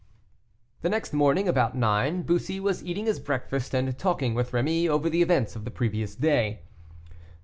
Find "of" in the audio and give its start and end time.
5.55-5.63